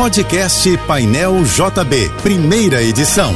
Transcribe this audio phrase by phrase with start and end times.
[0.00, 3.34] Podcast Painel JB, primeira edição.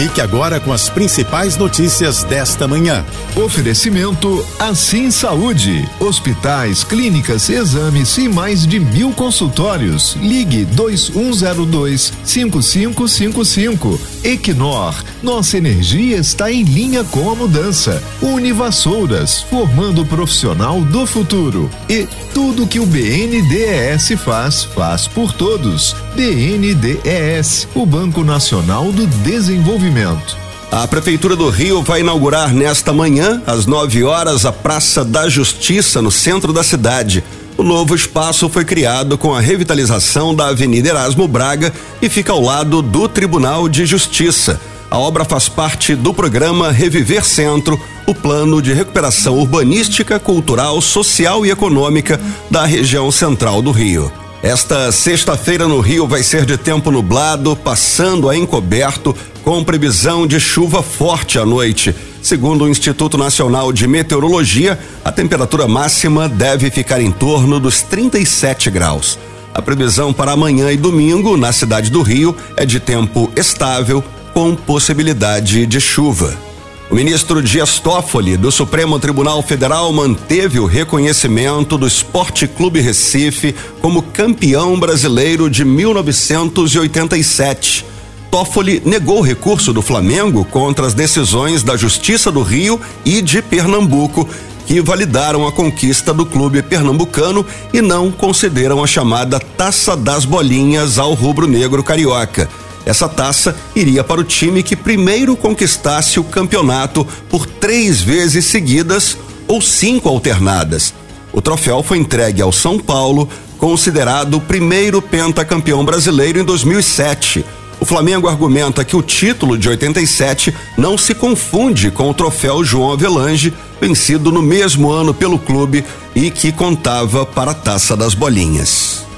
[0.00, 3.04] Fique agora com as principais notícias desta manhã.
[3.36, 5.86] Oferecimento Assim Saúde.
[6.00, 10.16] Hospitais, clínicas, exames e mais de mil consultórios.
[10.18, 14.00] Ligue 2102 5555.
[14.24, 14.94] Equinor.
[15.22, 18.02] Nossa energia está em linha com a mudança.
[18.22, 19.42] Univassouras.
[19.42, 21.68] Formando o profissional do futuro.
[21.90, 25.94] E tudo que o BNDES faz, faz por todos.
[26.14, 30.36] BNDES, o Banco Nacional do Desenvolvimento.
[30.70, 36.02] A Prefeitura do Rio vai inaugurar nesta manhã, às 9 horas, a Praça da Justiça,
[36.02, 37.24] no centro da cidade.
[37.56, 42.40] O novo espaço foi criado com a revitalização da Avenida Erasmo Braga e fica ao
[42.40, 44.60] lado do Tribunal de Justiça.
[44.90, 51.46] A obra faz parte do programa Reviver Centro, o plano de recuperação urbanística, cultural, social
[51.46, 54.19] e econômica da região central do Rio.
[54.42, 60.40] Esta sexta-feira no Rio vai ser de tempo nublado, passando a encoberto, com previsão de
[60.40, 61.94] chuva forte à noite.
[62.22, 68.70] Segundo o Instituto Nacional de Meteorologia, a temperatura máxima deve ficar em torno dos 37
[68.70, 69.18] graus.
[69.52, 74.02] A previsão para amanhã e domingo na cidade do Rio é de tempo estável,
[74.32, 76.49] com possibilidade de chuva.
[76.90, 83.54] O ministro Dias Toffoli, do Supremo Tribunal Federal, manteve o reconhecimento do Esporte Clube Recife
[83.80, 87.86] como campeão brasileiro de 1987.
[88.28, 93.40] Toffoli negou o recurso do Flamengo contra as decisões da Justiça do Rio e de
[93.40, 94.28] Pernambuco,
[94.66, 100.98] que validaram a conquista do clube pernambucano e não concederam a chamada Taça das Bolinhas
[100.98, 102.48] ao rubro-negro carioca.
[102.84, 109.16] Essa taça iria para o time que primeiro conquistasse o campeonato por três vezes seguidas
[109.46, 110.94] ou cinco alternadas.
[111.32, 117.44] O troféu foi entregue ao São Paulo, considerado o primeiro pentacampeão brasileiro em 2007.
[117.78, 122.92] O Flamengo argumenta que o título de 87 não se confunde com o troféu João
[122.92, 129.09] Avelange, vencido no mesmo ano pelo clube e que contava para a Taça das Bolinhas.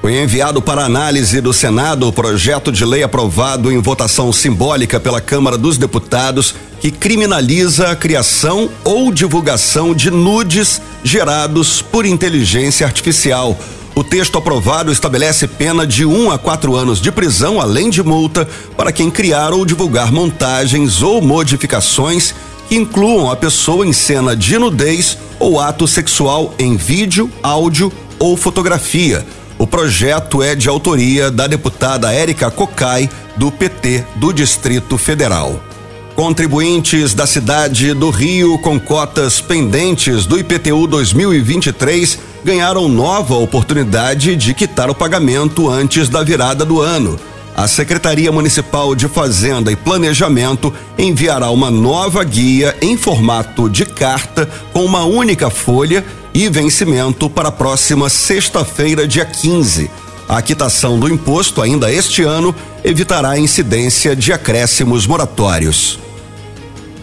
[0.00, 5.20] Foi enviado para análise do Senado o projeto de lei aprovado em votação simbólica pela
[5.20, 13.58] Câmara dos Deputados que criminaliza a criação ou divulgação de nudes gerados por inteligência artificial.
[13.94, 18.48] O texto aprovado estabelece pena de um a quatro anos de prisão, além de multa,
[18.78, 22.34] para quem criar ou divulgar montagens ou modificações
[22.70, 28.34] que incluam a pessoa em cena de nudez ou ato sexual em vídeo, áudio ou
[28.34, 29.26] fotografia
[29.60, 35.62] o projeto é de autoria da deputada Érica Cocai, do PT do Distrito Federal.
[36.16, 44.54] Contribuintes da cidade do Rio com cotas pendentes do IPTU 2023 ganharam nova oportunidade de
[44.54, 47.20] quitar o pagamento antes da virada do ano.
[47.54, 54.48] A Secretaria Municipal de Fazenda e Planejamento enviará uma nova guia em formato de carta
[54.72, 59.90] com uma única folha e vencimento para a próxima sexta-feira, dia 15.
[60.28, 62.54] A quitação do imposto ainda este ano
[62.84, 65.98] evitará a incidência de acréscimos moratórios.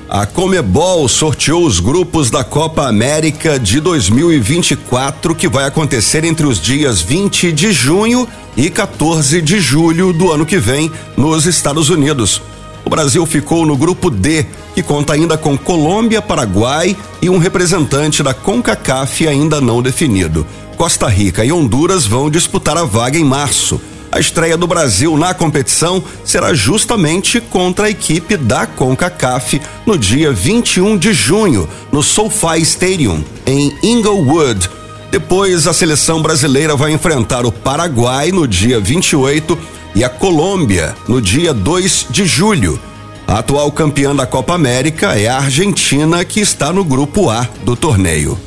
[0.09, 6.61] A Comebol sorteou os grupos da Copa América de 2024 que vai acontecer entre os
[6.61, 12.41] dias 20 de junho e 14 de julho do ano que vem nos Estados Unidos.
[12.87, 18.23] O Brasil ficou no grupo D, que conta ainda com Colômbia, Paraguai e um representante
[18.23, 20.47] da CONCACAF ainda não definido.
[20.77, 23.81] Costa Rica e Honduras vão disputar a vaga em março.
[24.09, 30.31] A estreia do Brasil na competição será justamente contra a equipe da CONCACAF no dia
[30.31, 34.69] 21 de junho, no SoFi Stadium, em Inglewood.
[35.11, 39.57] Depois, a seleção brasileira vai enfrentar o Paraguai no dia 28
[39.95, 42.79] e a Colômbia no dia 2 de julho.
[43.25, 47.75] A atual campeã da Copa América é a Argentina, que está no grupo A do
[47.75, 48.37] torneio.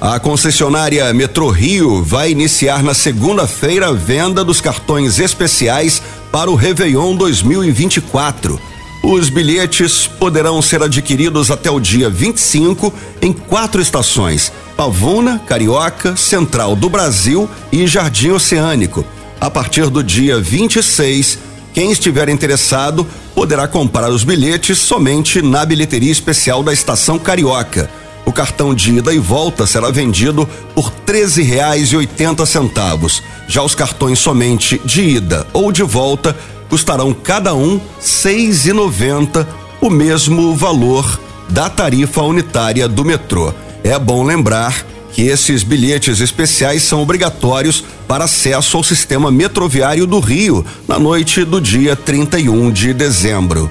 [0.00, 6.54] A concessionária Metro Rio vai iniciar na segunda-feira a venda dos cartões especiais para o
[6.54, 8.60] Réveillon 2024.
[9.02, 12.92] Os bilhetes poderão ser adquiridos até o dia 25
[13.22, 19.04] em quatro estações: Pavuna, Carioca, Central do Brasil e Jardim Oceânico
[19.40, 21.38] a partir do dia 26,
[21.74, 27.90] quem estiver interessado poderá comprar os bilhetes somente na bilheteria especial da Estação Carioca.
[28.24, 33.22] O cartão de ida e volta será vendido por treze reais e centavos.
[33.46, 36.34] Já os cartões somente de ida ou de volta
[36.68, 39.46] custarão cada um seis e noventa,
[39.80, 43.54] o mesmo valor da tarifa unitária do metrô.
[43.86, 50.18] É bom lembrar que esses bilhetes especiais são obrigatórios para acesso ao sistema metroviário do
[50.18, 53.70] Rio na noite do dia 31 de dezembro.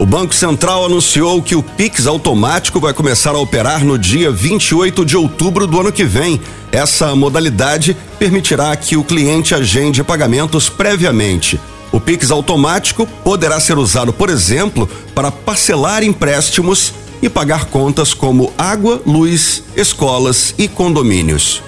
[0.00, 5.04] O Banco Central anunciou que o Pix automático vai começar a operar no dia 28
[5.04, 6.40] de outubro do ano que vem.
[6.72, 11.60] Essa modalidade permitirá que o cliente agende pagamentos previamente.
[11.92, 18.52] O Pix automático poderá ser usado, por exemplo, para parcelar empréstimos e pagar contas como
[18.58, 21.62] água, luz, escolas e condomínios.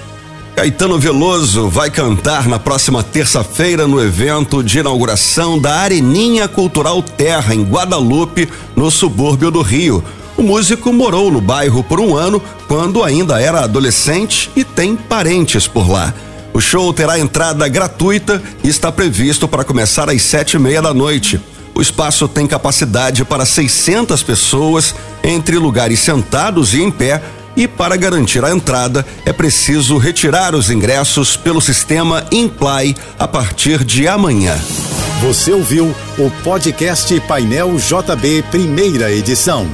[0.57, 7.55] Caetano Veloso vai cantar na próxima terça-feira no evento de inauguração da Areninha Cultural Terra,
[7.55, 10.03] em Guadalupe, no subúrbio do Rio.
[10.37, 15.67] O músico morou no bairro por um ano quando ainda era adolescente e tem parentes
[15.67, 16.15] por lá.
[16.53, 20.95] O show terá entrada gratuita e está previsto para começar às sete e meia da
[20.95, 21.41] noite.
[21.75, 27.21] O espaço tem capacidade para 600 pessoas, entre lugares sentados e em pé,
[27.57, 33.85] e para garantir a entrada é preciso retirar os ingressos pelo sistema Imply a partir
[33.85, 34.57] de amanhã.
[35.21, 39.67] Você ouviu o podcast Painel JB, primeira edição.